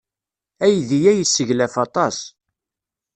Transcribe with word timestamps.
Aydi-a 0.65 1.11
yesseglaf 1.15 1.75
aṭas. 1.85 2.17